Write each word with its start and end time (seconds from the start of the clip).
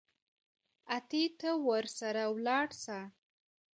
اتې 0.95 1.23
ته 1.39 1.49
ورسره 1.67 2.23
ولاړ 2.35 2.67
سه. 2.83 2.99